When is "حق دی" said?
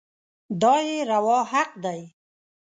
1.51-2.01